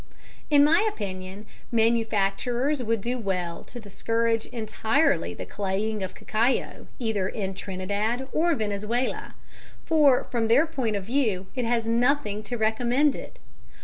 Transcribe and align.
In 0.49 0.63
my 0.63 0.81
opinion 0.91 1.45
manufacturers 1.71 2.81
would 2.81 3.01
do 3.01 3.19
well 3.19 3.63
to 3.65 3.79
discourage 3.79 4.47
entirely 4.47 5.35
the 5.35 5.45
claying 5.45 6.01
of 6.01 6.15
cacao 6.15 6.87
either 6.97 7.27
in 7.29 7.53
Trinidad 7.53 8.27
or 8.31 8.55
Venezuela, 8.55 9.35
for 9.85 10.23
from 10.31 10.47
their 10.47 10.65
point 10.65 10.95
of 10.95 11.03
view 11.03 11.45
it 11.53 11.65
has 11.65 11.85
nothing 11.85 12.41
to 12.45 12.57
recommend 12.57 13.15
it. 13.15 13.37